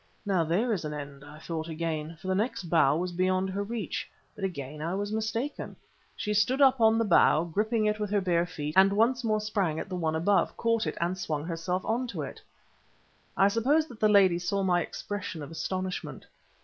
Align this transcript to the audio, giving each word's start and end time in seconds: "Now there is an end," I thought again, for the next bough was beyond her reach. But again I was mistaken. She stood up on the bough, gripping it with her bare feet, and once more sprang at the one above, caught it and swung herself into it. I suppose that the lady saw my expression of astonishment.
"Now 0.25 0.43
there 0.43 0.73
is 0.73 0.83
an 0.83 0.95
end," 0.95 1.23
I 1.23 1.37
thought 1.37 1.67
again, 1.69 2.17
for 2.19 2.27
the 2.27 2.33
next 2.33 2.63
bough 2.63 2.97
was 2.97 3.11
beyond 3.11 3.51
her 3.51 3.61
reach. 3.61 4.09
But 4.33 4.43
again 4.43 4.81
I 4.81 4.95
was 4.95 5.11
mistaken. 5.11 5.75
She 6.15 6.33
stood 6.33 6.59
up 6.59 6.81
on 6.81 6.97
the 6.97 7.05
bough, 7.05 7.43
gripping 7.43 7.85
it 7.85 7.99
with 7.99 8.09
her 8.09 8.19
bare 8.19 8.47
feet, 8.47 8.73
and 8.75 8.93
once 8.93 9.23
more 9.23 9.39
sprang 9.39 9.79
at 9.79 9.89
the 9.89 9.95
one 9.95 10.15
above, 10.15 10.57
caught 10.57 10.87
it 10.87 10.97
and 10.99 11.15
swung 11.15 11.43
herself 11.45 11.83
into 11.87 12.23
it. 12.23 12.41
I 13.37 13.47
suppose 13.47 13.85
that 13.89 13.99
the 13.99 14.09
lady 14.09 14.39
saw 14.39 14.63
my 14.63 14.81
expression 14.81 15.43
of 15.43 15.51
astonishment. 15.51 16.25